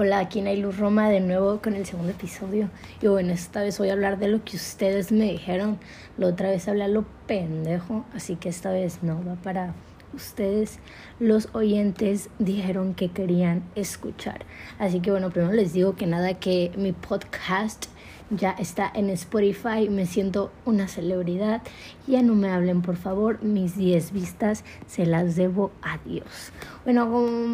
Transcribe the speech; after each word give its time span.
Hola, 0.00 0.20
aquí 0.20 0.38
en 0.38 0.62
Luz 0.62 0.78
Roma 0.78 1.08
de 1.08 1.18
nuevo 1.18 1.60
con 1.60 1.74
el 1.74 1.84
segundo 1.84 2.12
episodio. 2.12 2.70
Y 3.02 3.08
bueno, 3.08 3.32
esta 3.32 3.62
vez 3.62 3.80
voy 3.80 3.88
a 3.88 3.94
hablar 3.94 4.20
de 4.20 4.28
lo 4.28 4.44
que 4.44 4.54
ustedes 4.54 5.10
me 5.10 5.24
dijeron. 5.24 5.80
La 6.16 6.28
otra 6.28 6.50
vez 6.50 6.68
hablé 6.68 6.84
a 6.84 6.86
lo 6.88 7.04
pendejo, 7.26 8.04
así 8.14 8.36
que 8.36 8.48
esta 8.48 8.70
vez 8.70 9.02
no 9.02 9.20
va 9.24 9.34
para 9.34 9.74
ustedes. 10.14 10.78
Los 11.18 11.48
oyentes 11.52 12.30
dijeron 12.38 12.94
que 12.94 13.10
querían 13.10 13.64
escuchar. 13.74 14.46
Así 14.78 15.00
que 15.00 15.10
bueno, 15.10 15.30
primero 15.30 15.52
les 15.52 15.72
digo 15.72 15.96
que 15.96 16.06
nada, 16.06 16.34
que 16.34 16.70
mi 16.76 16.92
podcast 16.92 17.86
ya 18.30 18.50
está 18.50 18.90
en 18.94 19.08
Spotify, 19.10 19.88
me 19.88 20.06
siento 20.06 20.52
una 20.64 20.88
celebridad. 20.88 21.62
Ya 22.06 22.22
no 22.22 22.34
me 22.34 22.50
hablen, 22.50 22.82
por 22.82 22.96
favor, 22.96 23.42
mis 23.42 23.76
10 23.76 24.12
vistas 24.12 24.64
se 24.86 25.06
las 25.06 25.36
debo 25.36 25.70
a 25.82 25.98
Dios. 25.98 26.52
Bueno, 26.84 27.06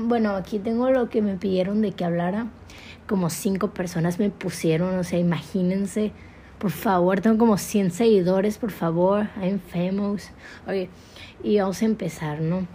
bueno, 0.06 0.30
aquí 0.30 0.58
tengo 0.58 0.90
lo 0.90 1.08
que 1.08 1.22
me 1.22 1.36
pidieron 1.36 1.80
de 1.80 1.92
que 1.92 2.04
hablara. 2.04 2.48
Como 3.06 3.30
5 3.30 3.70
personas 3.70 4.18
me 4.18 4.30
pusieron, 4.30 4.98
o 4.98 5.04
sea, 5.04 5.18
imagínense. 5.18 6.12
Por 6.58 6.70
favor, 6.70 7.20
tengo 7.20 7.38
como 7.38 7.58
100 7.58 7.90
seguidores, 7.90 8.58
por 8.58 8.70
favor. 8.70 9.28
I'm 9.40 9.60
famous. 9.60 10.30
Oye, 10.66 10.88
y 11.42 11.58
vamos 11.58 11.82
a 11.82 11.84
empezar, 11.84 12.40
¿no? 12.40 12.66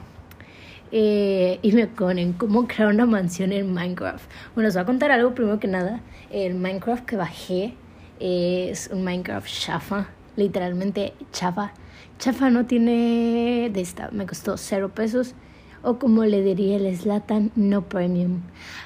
Eh, 0.92 1.60
y 1.62 1.72
me 1.74 1.88
ponen 1.88 2.34
cómo 2.34 2.68
crear 2.68 2.94
una 2.94 3.06
mansión 3.06 3.52
en 3.52 3.74
Minecraft. 3.74 4.30
Bueno, 4.56 4.70
os 4.70 4.76
voy 4.76 4.84
a 4.84 4.86
contar 4.86 5.12
algo 5.12 5.36
primero 5.36 5.60
que 5.60 5.68
nada. 5.68 6.02
El 6.32 6.56
Minecraft 6.56 7.06
que 7.06 7.16
bajé 7.16 7.74
es 8.20 8.90
un 8.92 9.04
Minecraft 9.04 9.48
chafa, 9.48 10.10
literalmente 10.36 11.14
chafa. 11.32 11.74
Chafa 12.18 12.50
no 12.50 12.66
tiene 12.66 13.70
de 13.72 13.82
esta, 13.82 14.10
me 14.12 14.26
costó 14.26 14.58
cero 14.58 14.92
pesos 14.94 15.36
o 15.82 15.98
como 16.00 16.26
le 16.26 16.42
diría 16.42 16.78
el 16.78 16.98
Slatan, 16.98 17.52
no 17.56 17.84
premium. 17.84 18.42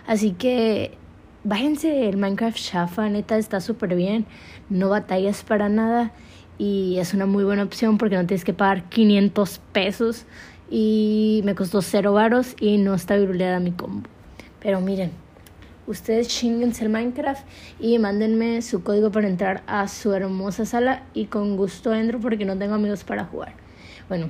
Así 0.06 0.32
que 0.32 0.98
bájense 1.44 2.08
el 2.10 2.18
Minecraft 2.18 2.58
chafa, 2.58 3.10
neta 3.10 3.38
está 3.38 3.60
súper 3.60 3.96
bien, 3.96 4.26
no 4.70 4.90
batallas 4.90 5.44
para 5.44 5.70
nada 5.70 6.12
y 6.58 6.98
es 7.00 7.14
una 7.14 7.26
muy 7.26 7.44
buena 7.44 7.64
opción 7.64 7.98
porque 7.98 8.16
no 8.16 8.26
tienes 8.26 8.46
que 8.46 8.54
pagar 8.54 8.90
500 8.90 9.60
pesos 9.72 10.26
y 10.70 11.42
me 11.44 11.56
costó 11.56 11.82
cero 11.82 12.14
varos 12.14 12.56
y 12.60 12.78
no 12.78 12.94
está 12.94 13.16
viruleada 13.16 13.60
mi 13.60 13.72
combo. 13.72 14.08
Pero 14.60 14.80
miren, 14.80 15.12
ustedes 15.88 16.28
chinguense 16.28 16.84
el 16.84 16.90
Minecraft 16.90 17.46
y 17.80 18.00
mándenme 18.00 18.62
su 18.62 18.84
código 18.84 19.12
para 19.12 19.28
entrar 19.28 19.64
a 19.68 19.88
su 19.88 20.14
hermosa 20.14 20.66
sala 20.66 21.04
y 21.14 21.26
con 21.26 21.58
gusto 21.58 21.94
entro 21.94 22.20
porque 22.20 22.46
no 22.46 22.58
tengo 22.58 22.76
amigos 22.76 23.04
para 23.04 23.26
jugar. 23.26 23.54
Bueno, 24.10 24.30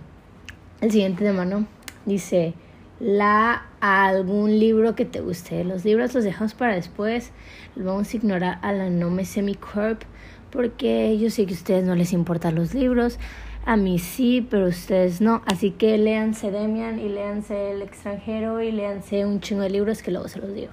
el 0.81 0.91
siguiente 0.91 1.23
de 1.23 1.33
mano 1.33 1.67
dice 2.05 2.53
la 2.99 3.67
algún 3.79 4.59
libro 4.59 4.95
que 4.95 5.05
te 5.05 5.19
guste. 5.19 5.63
Los 5.63 5.83
libros 5.83 6.13
los 6.13 6.23
dejamos 6.23 6.53
para 6.53 6.75
después. 6.75 7.31
Vamos 7.75 8.13
a 8.13 8.17
ignorar 8.17 8.59
a 8.61 8.71
la 8.71 8.89
Nome 8.89 9.25
Semicorp 9.25 10.03
porque 10.51 11.17
yo 11.17 11.29
sé 11.29 11.45
que 11.45 11.53
a 11.53 11.57
ustedes 11.57 11.83
no 11.83 11.95
les 11.95 12.13
importan 12.13 12.55
los 12.55 12.73
libros. 12.73 13.17
A 13.66 13.78
mí 13.78 13.97
sí, 13.97 14.45
pero 14.50 14.67
ustedes 14.67 15.22
no. 15.22 15.42
Así 15.45 15.72
que 15.72 15.97
léanse 15.97 16.52
Demian 16.52 17.00
y 17.00 17.08
léanse 17.08 17.72
El 17.72 17.81
extranjero 17.81 18.61
y 18.61 18.72
léanse 18.72 19.25
un 19.25 19.39
chingo 19.39 19.61
de 19.61 19.69
libros 19.69 20.03
que 20.03 20.11
luego 20.11 20.28
se 20.28 20.39
los 20.39 20.53
digo. 20.53 20.72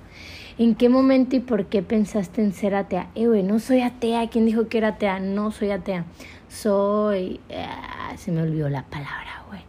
¿En 0.59 0.75
qué 0.75 0.89
momento 0.89 1.37
y 1.37 1.41
por 1.41 1.67
qué 1.67 1.83
pensaste 1.83 2.43
en 2.43 2.53
ser 2.53 2.75
atea? 2.75 3.09
Eh, 3.15 3.29
güey, 3.29 3.45
no 3.45 3.61
soy 3.61 3.81
atea. 3.81 4.29
¿Quién 4.29 4.45
dijo 4.45 4.69
que 4.69 4.79
era 4.79 4.89
atea? 4.89 5.21
No 5.21 5.53
soy 5.53 5.71
atea. 5.71 6.05
Soy... 6.49 7.41
Ah, 7.55 8.13
se 8.17 8.33
me 8.33 8.43
olvidó 8.43 8.69
la 8.69 8.83
palabra, 8.83 9.45
güey. 9.49 9.63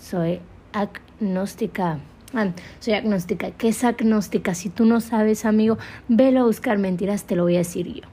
Soy 0.00 0.40
agnóstica. 0.72 1.98
Ah, 2.34 2.52
soy 2.78 2.94
agnóstica. 2.94 3.50
¿Qué 3.50 3.68
es 3.68 3.82
agnóstica? 3.82 4.54
Si 4.54 4.68
tú 4.68 4.86
no 4.86 5.00
sabes, 5.00 5.44
amigo, 5.44 5.76
velo 6.06 6.40
a 6.40 6.44
buscar 6.44 6.78
mentiras, 6.78 7.24
te 7.24 7.34
lo 7.34 7.42
voy 7.42 7.56
a 7.56 7.58
decir 7.58 7.92
yo. 7.92 8.08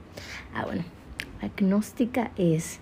Ah, 0.52 0.64
bueno. 0.64 0.82
Agnóstica 1.40 2.32
es 2.36 2.80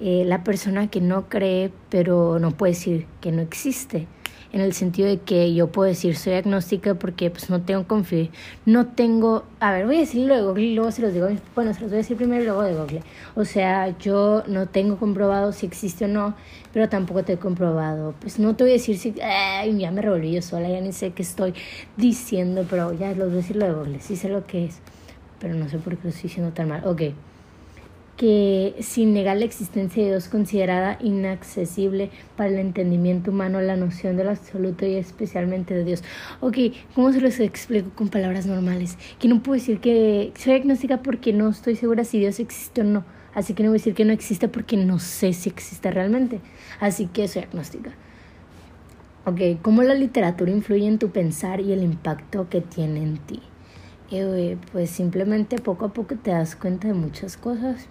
eh, 0.00 0.24
la 0.26 0.44
persona 0.44 0.88
que 0.88 1.00
no 1.00 1.28
cree, 1.28 1.70
pero 1.88 2.38
no 2.38 2.50
puede 2.50 2.72
decir 2.72 3.06
que 3.20 3.32
no 3.32 3.42
existe 3.42 4.06
en 4.52 4.62
el 4.62 4.72
sentido 4.72 5.08
de 5.08 5.18
que 5.18 5.52
yo 5.54 5.68
puedo 5.68 5.88
decir 5.88 6.16
soy 6.16 6.34
agnóstica 6.34 6.94
porque 6.94 7.30
pues 7.30 7.50
no 7.50 7.60
tengo 7.62 7.86
confío, 7.86 8.28
no 8.64 8.86
tengo, 8.86 9.44
a 9.60 9.72
ver, 9.72 9.86
voy 9.86 9.96
a 9.96 10.00
decirlo 10.00 10.34
de 10.34 10.42
Google 10.42 10.64
y 10.64 10.74
luego 10.74 10.90
se 10.90 11.02
los 11.02 11.12
digo, 11.12 11.28
bueno, 11.54 11.74
se 11.74 11.80
los 11.80 11.90
voy 11.90 11.96
a 11.96 11.98
decir 11.98 12.16
primero 12.16 12.42
y 12.42 12.46
luego 12.46 12.62
de 12.62 12.74
Google. 12.74 13.02
O 13.34 13.44
sea, 13.44 13.96
yo 13.98 14.44
no 14.46 14.66
tengo 14.66 14.96
comprobado 14.96 15.52
si 15.52 15.66
existe 15.66 16.06
o 16.06 16.08
no, 16.08 16.34
pero 16.72 16.88
tampoco 16.88 17.22
te 17.22 17.34
he 17.34 17.36
comprobado. 17.36 18.14
Pues 18.20 18.38
no 18.38 18.56
te 18.56 18.64
voy 18.64 18.70
a 18.70 18.74
decir 18.74 18.96
si, 18.98 19.14
ay, 19.20 19.76
ya 19.78 19.90
me 19.90 20.00
revolví 20.00 20.32
yo 20.32 20.42
sola, 20.42 20.68
ya 20.68 20.80
ni 20.80 20.92
sé 20.92 21.12
qué 21.12 21.22
estoy 21.22 21.52
diciendo, 21.96 22.64
pero 22.68 22.92
ya 22.92 23.08
los 23.10 23.28
voy 23.28 23.34
a 23.34 23.42
decir 23.42 23.56
lo 23.56 23.66
de 23.66 23.72
Google, 23.72 24.00
sí 24.00 24.16
sé 24.16 24.28
lo 24.28 24.46
que 24.46 24.66
es, 24.66 24.78
pero 25.38 25.54
no 25.54 25.68
sé 25.68 25.78
por 25.78 25.96
qué 25.96 26.04
lo 26.04 26.08
estoy 26.10 26.28
diciendo 26.28 26.52
tan 26.52 26.68
mal. 26.68 26.82
Ok 26.86 27.02
que 28.16 28.74
sin 28.80 29.12
negar 29.12 29.36
la 29.36 29.44
existencia 29.44 30.02
de 30.02 30.10
Dios 30.10 30.28
considerada 30.28 30.98
inaccesible 31.00 32.10
para 32.36 32.50
el 32.50 32.58
entendimiento 32.58 33.30
humano 33.30 33.60
la 33.60 33.76
noción 33.76 34.16
del 34.16 34.28
absoluto 34.28 34.86
y 34.86 34.94
especialmente 34.94 35.74
de 35.74 35.84
Dios. 35.84 36.02
Ok, 36.40 36.56
¿cómo 36.94 37.12
se 37.12 37.20
los 37.20 37.38
explico 37.40 37.90
con 37.94 38.08
palabras 38.08 38.46
normales? 38.46 38.96
Que 39.18 39.28
no 39.28 39.42
puedo 39.42 39.58
decir 39.58 39.80
que 39.80 40.32
soy 40.36 40.54
agnóstica 40.54 41.02
porque 41.02 41.32
no 41.32 41.50
estoy 41.50 41.76
segura 41.76 42.04
si 42.04 42.18
Dios 42.18 42.40
existe 42.40 42.80
o 42.80 42.84
no. 42.84 43.04
Así 43.34 43.52
que 43.52 43.62
no 43.62 43.68
voy 43.68 43.76
a 43.76 43.80
decir 43.80 43.94
que 43.94 44.06
no 44.06 44.14
existe 44.14 44.48
porque 44.48 44.78
no 44.78 44.98
sé 44.98 45.34
si 45.34 45.50
existe 45.50 45.90
realmente. 45.90 46.40
Así 46.80 47.06
que 47.06 47.28
soy 47.28 47.42
agnóstica. 47.42 47.90
Ok, 49.26 49.60
¿cómo 49.60 49.82
la 49.82 49.92
literatura 49.92 50.50
influye 50.50 50.86
en 50.86 50.98
tu 50.98 51.10
pensar 51.10 51.60
y 51.60 51.72
el 51.72 51.82
impacto 51.82 52.48
que 52.48 52.62
tiene 52.62 53.02
en 53.02 53.18
ti? 53.18 53.42
Eh, 54.10 54.56
pues 54.72 54.88
simplemente 54.88 55.58
poco 55.58 55.84
a 55.86 55.92
poco 55.92 56.14
te 56.14 56.30
das 56.30 56.54
cuenta 56.54 56.88
de 56.88 56.94
muchas 56.94 57.36
cosas 57.36 57.88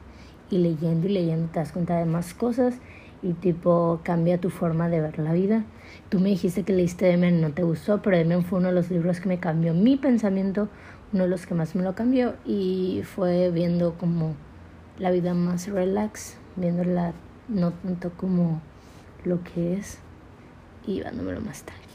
y 0.49 0.57
leyendo 0.59 1.07
y 1.07 1.11
leyendo 1.11 1.47
te 1.51 1.59
das 1.59 1.71
cuenta 1.71 1.97
de 1.97 2.05
más 2.05 2.33
cosas 2.33 2.75
y 3.21 3.33
tipo 3.33 4.01
cambia 4.03 4.39
tu 4.39 4.49
forma 4.49 4.89
de 4.89 5.01
ver 5.01 5.19
la 5.19 5.33
vida. 5.33 5.65
Tú 6.09 6.19
me 6.19 6.29
dijiste 6.29 6.63
que 6.63 6.73
leíste 6.73 7.05
Demen, 7.05 7.41
no 7.41 7.51
te 7.51 7.63
gustó, 7.63 8.01
pero 8.01 8.17
Demen 8.17 8.43
fue 8.43 8.59
uno 8.59 8.69
de 8.69 8.75
los 8.75 8.91
libros 8.91 9.19
que 9.19 9.27
me 9.27 9.39
cambió 9.39 9.73
mi 9.73 9.95
pensamiento, 9.95 10.69
uno 11.11 11.23
de 11.23 11.29
los 11.29 11.45
que 11.45 11.55
más 11.55 11.75
me 11.75 11.83
lo 11.83 11.95
cambió 11.95 12.35
y 12.45 13.01
fue 13.03 13.49
viendo 13.51 13.95
como 13.97 14.35
la 14.99 15.11
vida 15.11 15.33
más 15.33 15.67
relax, 15.67 16.37
viéndola 16.55 17.13
no 17.47 17.71
tanto 17.71 18.11
como 18.11 18.61
lo 19.23 19.43
que 19.43 19.73
es 19.73 19.99
y 20.85 20.95
llevándomelo 20.95 21.41
más 21.41 21.63
tranqui. 21.63 21.85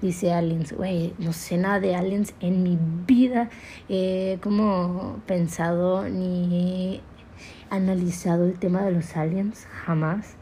Dice 0.00 0.32
Aliens, 0.32 0.72
güey, 0.72 1.12
no 1.18 1.34
sé 1.34 1.58
nada 1.58 1.78
de 1.78 1.94
Aliens 1.94 2.32
en 2.40 2.62
mi 2.62 2.78
vida, 3.06 3.50
he 3.90 4.38
como 4.42 5.20
pensado 5.26 6.08
ni 6.08 7.02
analizado 7.70 8.44
el 8.44 8.58
tema 8.58 8.82
de 8.82 8.92
los 8.92 9.16
aliens, 9.16 9.66
jamás, 9.84 10.34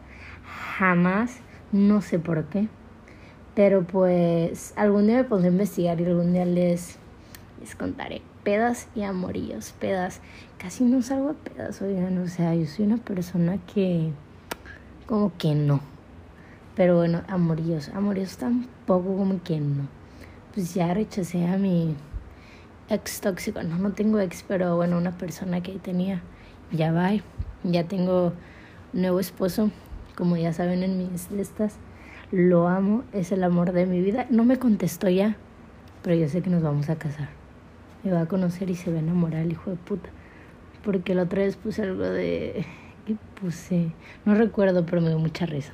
jamás, 0.76 1.36
no 1.72 2.00
sé 2.00 2.18
por 2.18 2.44
qué, 2.44 2.68
pero 3.54 3.84
pues 3.84 4.72
algún 4.76 5.06
día 5.06 5.18
me 5.18 5.24
pondré 5.24 5.48
a 5.48 5.52
investigar 5.52 6.00
y 6.00 6.06
algún 6.06 6.32
día 6.32 6.44
les, 6.44 6.96
les 7.60 7.74
contaré. 7.76 8.22
Pedas 8.42 8.88
y 8.94 9.02
amorillos, 9.02 9.72
pedas, 9.72 10.20
casi 10.58 10.84
no 10.84 11.02
salgo 11.02 11.30
a 11.30 11.34
pedas, 11.34 11.82
oigan, 11.82 12.16
o 12.18 12.28
sea, 12.28 12.54
yo 12.54 12.66
soy 12.66 12.86
una 12.86 12.96
persona 12.96 13.58
que 13.72 14.10
como 15.06 15.36
que 15.36 15.54
no, 15.54 15.80
pero 16.74 16.96
bueno, 16.96 17.22
amorillos, 17.28 17.90
amorillos 17.90 18.38
tampoco 18.38 19.16
como 19.16 19.42
que 19.42 19.60
no, 19.60 19.86
pues 20.54 20.72
ya 20.72 20.94
rechacé 20.94 21.46
a 21.46 21.58
mi 21.58 21.94
ex 22.88 23.20
tóxico, 23.20 23.62
no, 23.62 23.78
no 23.78 23.92
tengo 23.92 24.18
ex, 24.18 24.44
pero 24.46 24.76
bueno, 24.76 24.96
una 24.96 25.18
persona 25.18 25.60
que 25.62 25.72
tenía 25.78 26.22
ya 26.70 26.92
va, 26.92 27.10
ya 27.64 27.84
tengo 27.84 28.32
nuevo 28.92 29.20
esposo, 29.20 29.70
como 30.14 30.36
ya 30.36 30.52
saben 30.52 30.82
en 30.82 30.98
mis 30.98 31.30
listas, 31.30 31.76
lo 32.30 32.68
amo, 32.68 33.04
es 33.12 33.32
el 33.32 33.42
amor 33.44 33.72
de 33.72 33.86
mi 33.86 34.00
vida. 34.00 34.26
No 34.30 34.44
me 34.44 34.58
contestó 34.58 35.08
ya, 35.08 35.36
pero 36.02 36.14
yo 36.16 36.28
sé 36.28 36.42
que 36.42 36.50
nos 36.50 36.62
vamos 36.62 36.90
a 36.90 36.96
casar. 36.96 37.28
Me 38.04 38.12
va 38.12 38.22
a 38.22 38.26
conocer 38.26 38.70
y 38.70 38.74
se 38.74 38.90
va 38.90 38.98
a 38.98 39.00
enamorar 39.00 39.42
el 39.42 39.52
hijo 39.52 39.70
de 39.70 39.76
puta. 39.76 40.10
Porque 40.84 41.14
la 41.14 41.22
otra 41.22 41.42
vez 41.42 41.56
puse 41.56 41.82
algo 41.82 42.04
de... 42.04 42.64
¿Qué 43.06 43.16
puse? 43.40 43.92
No 44.26 44.34
recuerdo, 44.34 44.84
pero 44.84 45.00
me 45.00 45.08
dio 45.08 45.18
mucha 45.18 45.46
risa. 45.46 45.72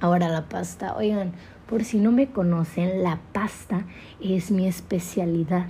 Ahora 0.00 0.28
la 0.28 0.48
pasta. 0.48 0.96
Oigan, 0.96 1.32
por 1.68 1.84
si 1.84 1.98
no 1.98 2.10
me 2.10 2.30
conocen, 2.30 3.02
la 3.02 3.20
pasta 3.32 3.84
es 4.20 4.50
mi 4.50 4.66
especialidad. 4.66 5.66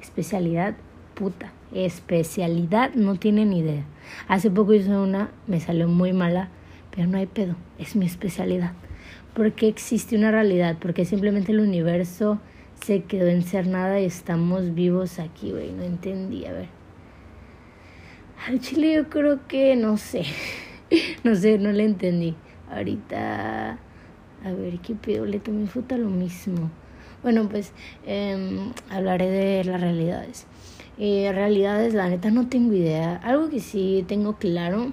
Especialidad 0.00 0.74
puta 1.14 1.52
especialidad, 1.74 2.94
no 2.94 3.16
tienen 3.16 3.52
idea. 3.52 3.84
Hace 4.28 4.50
poco 4.50 4.74
hice 4.74 4.90
una, 4.90 5.30
me 5.46 5.60
salió 5.60 5.88
muy 5.88 6.12
mala, 6.12 6.48
pero 6.94 7.06
no 7.06 7.18
hay 7.18 7.26
pedo, 7.26 7.56
es 7.78 7.96
mi 7.96 8.06
especialidad. 8.06 8.72
Porque 9.34 9.68
existe 9.68 10.16
una 10.16 10.30
realidad, 10.30 10.76
porque 10.80 11.04
simplemente 11.04 11.52
el 11.52 11.60
universo 11.60 12.38
se 12.84 13.04
quedó 13.04 13.28
en 13.28 13.42
ser 13.42 13.66
nada 13.66 14.00
y 14.00 14.04
estamos 14.04 14.74
vivos 14.74 15.18
aquí, 15.18 15.52
güey, 15.52 15.72
no 15.72 15.82
entendí, 15.82 16.44
a 16.44 16.52
ver. 16.52 16.68
Al 18.46 18.60
chile 18.60 18.94
yo 18.94 19.08
creo 19.08 19.46
que 19.46 19.76
no 19.76 19.96
sé, 19.96 20.24
no 21.24 21.34
sé, 21.34 21.58
no 21.58 21.70
le 21.72 21.84
entendí. 21.84 22.34
Ahorita, 22.70 23.78
a 24.44 24.52
ver, 24.52 24.78
¿qué 24.80 24.94
pedo? 24.94 25.26
Le 25.26 25.38
tomé 25.38 25.66
foto 25.66 25.94
a 25.94 25.98
lo 25.98 26.08
mismo. 26.08 26.70
Bueno, 27.22 27.48
pues 27.48 27.72
em, 28.04 28.72
hablaré 28.90 29.28
de 29.28 29.64
las 29.64 29.80
realidades. 29.80 30.46
Eh, 30.98 31.30
realidades, 31.32 31.94
la 31.94 32.08
neta 32.08 32.30
no 32.30 32.48
tengo 32.48 32.74
idea. 32.74 33.16
Algo 33.16 33.48
que 33.48 33.60
sí 33.60 34.04
tengo 34.06 34.36
claro 34.36 34.92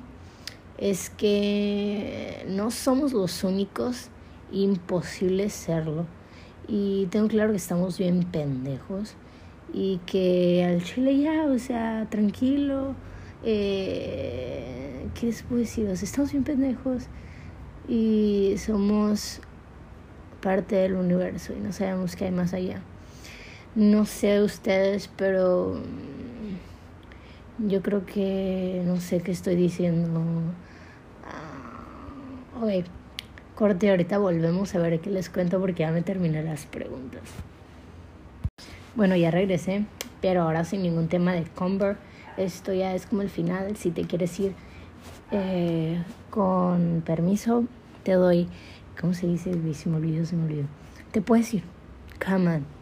es 0.77 1.09
que 1.09 2.45
no 2.47 2.71
somos 2.71 3.13
los 3.13 3.43
únicos, 3.43 4.09
imposible 4.51 5.49
serlo. 5.49 6.05
Y 6.67 7.07
tengo 7.07 7.27
claro 7.27 7.51
que 7.51 7.57
estamos 7.57 7.97
bien 7.97 8.23
pendejos 8.23 9.15
y 9.73 9.99
que 10.05 10.63
al 10.63 10.83
chile 10.83 11.17
ya, 11.17 11.45
o 11.45 11.59
sea, 11.59 12.07
tranquilo. 12.09 12.95
Eh, 13.43 15.07
¿Qué 15.15 15.27
les 15.27 15.43
puedo 15.43 15.61
decir? 15.61 15.87
estamos 15.87 16.31
bien 16.31 16.43
pendejos 16.43 17.07
y 17.87 18.55
somos 18.57 19.41
parte 20.41 20.75
del 20.75 20.95
universo 20.95 21.53
y 21.53 21.59
no 21.59 21.73
sabemos 21.73 22.15
qué 22.15 22.25
hay 22.25 22.31
más 22.31 22.53
allá. 22.53 22.81
No 23.75 24.06
sé 24.06 24.42
ustedes, 24.42 25.10
pero 25.16 25.81
yo 27.60 27.81
creo 27.81 28.06
que 28.06 28.81
no 28.86 29.00
sé 29.00 29.21
qué 29.21 29.31
estoy 29.31 29.56
diciendo. 29.56 30.21
Ah, 31.25 32.62
ok, 32.62 32.86
corte, 33.56 33.89
ahorita 33.89 34.18
volvemos 34.18 34.74
a 34.75 34.80
ver 34.80 35.00
qué 35.00 35.10
les 35.10 35.30
cuento 35.30 35.60
porque 35.60 35.81
ya 35.81 35.92
me 35.92 36.01
terminé 36.01 36.44
las 36.44 36.66
preguntas. 36.66 37.21
Bueno, 38.95 39.16
ya 39.16 39.31
regresé, 39.31 39.86
pero 40.21 40.42
ahora 40.44 40.66
sin 40.66 40.81
ningún 40.81 41.07
tema 41.07 41.33
de 41.33 41.44
Comber. 41.44 41.98
Esto 42.38 42.74
ya 42.74 42.95
es 42.95 43.06
como 43.06 43.21
el 43.21 43.30
final. 43.30 43.75
Si 43.77 43.92
te 43.92 44.04
quieres 44.04 44.39
ir 44.39 44.54
eh, 45.31 46.04
con 46.30 47.04
permiso, 47.06 47.66
te 48.04 48.13
doy 48.13 48.48
¿Cómo 49.00 49.13
se 49.13 49.27
dice? 49.27 49.54
Se 49.74 49.89
me 49.89 49.95
olvidó, 49.95 50.25
se 50.25 50.36
me 50.36 50.44
olvidó. 50.44 50.66
Te 51.12 51.21
puedes 51.21 51.54
ir. 51.54 51.63
Come 52.24 52.56
on. 52.56 52.78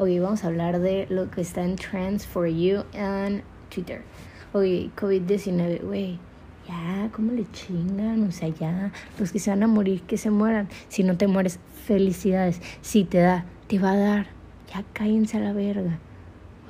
Ok, 0.00 0.10
vamos 0.20 0.44
a 0.44 0.46
hablar 0.46 0.78
de 0.78 1.08
lo 1.10 1.28
que 1.28 1.40
está 1.40 1.64
en 1.64 1.74
Trends 1.74 2.24
for 2.24 2.46
You 2.46 2.84
and 2.96 3.42
Twitter. 3.68 4.02
Ok, 4.52 4.62
COVID-19, 4.94 5.82
güey. 5.82 6.20
Ya, 6.68 7.10
¿cómo 7.12 7.32
le 7.32 7.50
chingan? 7.50 8.22
O 8.22 8.30
sea, 8.30 8.48
ya, 8.48 8.92
los 9.18 9.32
que 9.32 9.40
se 9.40 9.50
van 9.50 9.64
a 9.64 9.66
morir, 9.66 10.02
que 10.02 10.16
se 10.16 10.30
mueran. 10.30 10.68
Si 10.88 11.02
no 11.02 11.16
te 11.16 11.26
mueres, 11.26 11.58
felicidades. 11.84 12.60
Si 12.80 13.02
te 13.02 13.18
da, 13.18 13.44
te 13.66 13.80
va 13.80 13.90
a 13.90 13.96
dar. 13.96 14.26
Ya 14.72 14.84
cállense 14.92 15.38
a 15.38 15.40
la 15.40 15.52
verga. 15.52 15.98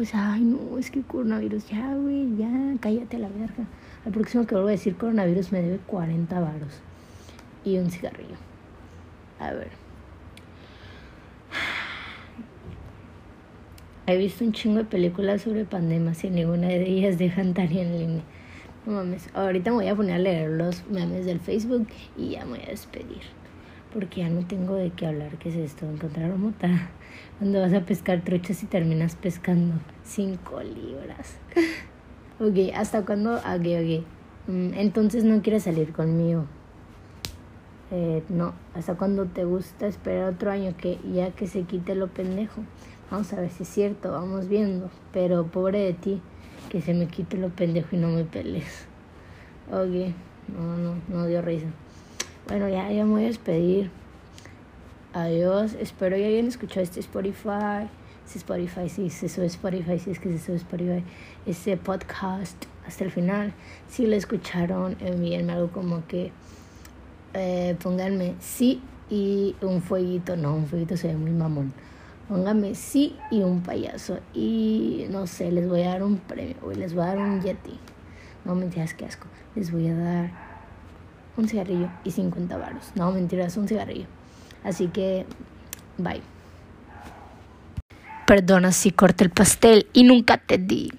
O 0.00 0.06
sea, 0.06 0.32
ay, 0.32 0.40
no, 0.40 0.78
es 0.78 0.90
que 0.90 1.02
coronavirus, 1.02 1.68
ya, 1.68 1.94
güey, 1.96 2.34
ya, 2.38 2.48
cállate 2.80 3.16
a 3.16 3.20
la 3.20 3.28
verga. 3.28 3.66
Al 4.06 4.12
próximo 4.12 4.46
que 4.46 4.54
vuelvo 4.54 4.68
a 4.68 4.72
decir 4.72 4.96
coronavirus 4.96 5.52
me 5.52 5.60
debe 5.60 5.76
40 5.86 6.40
varos 6.40 6.80
y 7.62 7.76
un 7.76 7.90
cigarrillo. 7.90 8.36
A 9.38 9.52
ver. 9.52 9.87
He 14.10 14.16
visto 14.16 14.42
un 14.42 14.52
chingo 14.52 14.78
de 14.78 14.84
películas 14.86 15.42
sobre 15.42 15.66
pandemias 15.66 16.24
y 16.24 16.30
ninguna 16.30 16.68
de 16.68 16.82
ellas 16.88 17.18
dejan 17.18 17.52
tarea 17.52 17.82
en 17.82 17.98
línea. 17.98 18.22
No 18.86 18.92
mames. 18.92 19.28
Ahorita 19.34 19.70
me 19.70 19.76
voy 19.76 19.88
a 19.88 19.94
poner 19.94 20.14
a 20.14 20.18
leer 20.18 20.48
los 20.48 20.88
memes 20.88 21.26
del 21.26 21.40
Facebook 21.40 21.86
y 22.16 22.30
ya 22.30 22.46
me 22.46 22.52
voy 22.52 22.62
a 22.66 22.70
despedir. 22.70 23.20
Porque 23.92 24.20
ya 24.22 24.30
no 24.30 24.46
tengo 24.46 24.76
de 24.76 24.92
qué 24.92 25.08
hablar. 25.08 25.36
¿Qué 25.36 25.50
es 25.50 25.56
esto? 25.56 25.84
Encontrar 25.84 26.34
mota. 26.38 26.88
Cuando 27.36 27.60
vas 27.60 27.74
a 27.74 27.82
pescar 27.82 28.22
truchas 28.22 28.62
y 28.62 28.66
terminas 28.66 29.14
pescando 29.14 29.74
cinco 30.04 30.62
libras. 30.62 31.36
ok, 32.40 32.74
¿hasta 32.74 33.04
cuándo? 33.04 33.34
Ok, 33.34 33.44
ok. 33.44 34.06
Mm, 34.46 34.72
entonces 34.72 35.24
no 35.24 35.42
quieres 35.42 35.64
salir 35.64 35.92
conmigo. 35.92 36.46
Eh, 37.90 38.22
no, 38.30 38.54
hasta 38.74 38.94
cuando 38.94 39.26
te 39.26 39.44
gusta 39.44 39.86
esperar 39.86 40.32
otro 40.32 40.50
año 40.50 40.74
que 40.78 40.98
ya 41.12 41.30
que 41.32 41.46
se 41.46 41.64
quite 41.64 41.94
lo 41.94 42.06
pendejo. 42.06 42.62
Vamos 43.10 43.32
a 43.32 43.40
ver 43.40 43.50
si 43.50 43.62
es 43.62 43.68
cierto, 43.68 44.12
vamos 44.12 44.48
viendo. 44.48 44.90
Pero 45.12 45.46
pobre 45.46 45.80
de 45.80 45.94
ti, 45.94 46.20
que 46.68 46.82
se 46.82 46.92
me 46.94 47.06
quite 47.06 47.36
lo 47.36 47.48
pendejo 47.48 47.96
y 47.96 47.98
no 47.98 48.08
me 48.08 48.24
pelees. 48.24 48.86
Ok, 49.70 50.14
no, 50.48 50.76
no, 50.76 50.94
no 51.08 51.26
dio 51.26 51.42
risa. 51.42 51.66
Bueno, 52.46 52.68
ya, 52.68 52.90
ya 52.90 53.04
me 53.04 53.12
voy 53.12 53.24
a 53.24 53.26
despedir. 53.28 53.90
Adiós, 55.14 55.74
espero 55.80 56.16
que 56.16 56.24
hayan 56.26 56.46
escuchado 56.46 56.82
este 56.82 57.00
Spotify. 57.00 57.88
Si 58.26 58.38
Spotify, 58.38 58.88
si 58.90 59.08
se 59.08 59.28
sube 59.28 59.46
Spotify, 59.46 59.98
si 59.98 60.10
es 60.10 60.18
que 60.18 60.30
se 60.30 60.38
sube 60.38 60.56
Spotify, 60.56 61.02
este 61.46 61.78
podcast 61.78 62.66
hasta 62.86 63.04
el 63.04 63.10
final. 63.10 63.54
Si 63.88 64.06
lo 64.06 64.16
escucharon, 64.16 64.96
envíenme 65.00 65.54
algo 65.54 65.68
como 65.68 66.06
que 66.06 66.30
eh, 67.32 67.74
pónganme 67.82 68.34
sí 68.40 68.82
y 69.08 69.56
un 69.62 69.80
fueguito. 69.80 70.36
No, 70.36 70.54
un 70.54 70.66
fueguito 70.66 70.96
se 70.98 71.08
ve 71.08 71.16
muy 71.16 71.30
mamón. 71.30 71.72
Pónganme 72.28 72.74
sí 72.74 73.16
y 73.30 73.42
un 73.42 73.62
payaso. 73.62 74.18
Y 74.34 75.06
no 75.10 75.26
sé, 75.26 75.50
les 75.50 75.66
voy 75.66 75.82
a 75.82 75.90
dar 75.90 76.02
un 76.02 76.18
premio. 76.18 76.56
Les 76.76 76.94
voy 76.94 77.04
a 77.04 77.06
dar 77.06 77.18
un 77.18 77.40
yeti. 77.40 77.78
No 78.44 78.54
mentiras, 78.54 78.94
qué 78.94 79.06
asco. 79.06 79.26
Les 79.54 79.72
voy 79.72 79.88
a 79.88 79.94
dar 79.94 80.30
un 81.36 81.48
cigarrillo 81.48 81.88
y 82.04 82.10
50 82.10 82.56
baros. 82.56 82.92
No 82.94 83.10
mentiras, 83.12 83.56
un 83.56 83.66
cigarrillo. 83.66 84.06
Así 84.62 84.88
que, 84.88 85.24
bye. 85.96 86.20
Perdona 88.26 88.72
si 88.72 88.90
corté 88.90 89.24
el 89.24 89.30
pastel 89.30 89.86
y 89.94 90.02
nunca 90.02 90.36
te 90.36 90.58
di. 90.58 90.92